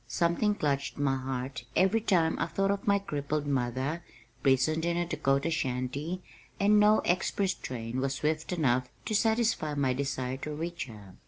Something 0.07 0.55
clutched 0.55 0.97
my 0.97 1.15
heart 1.15 1.63
every 1.75 2.01
time 2.01 2.39
I 2.39 2.47
thought 2.47 2.71
of 2.71 2.87
my 2.87 2.97
crippled 2.97 3.45
mother 3.45 4.03
prisoned 4.41 4.83
in 4.83 4.97
a 4.97 5.05
Dakota 5.05 5.51
shanty 5.51 6.23
and 6.59 6.79
no 6.79 7.01
express 7.05 7.53
train 7.53 7.99
was 8.01 8.15
swift 8.15 8.51
enough 8.51 8.89
to 9.05 9.13
satisfy 9.13 9.75
my 9.75 9.93
desire 9.93 10.37
to 10.37 10.55
reach 10.55 10.87
her. 10.87 11.13